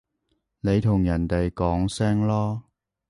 [0.61, 2.61] 你同人哋講聲囉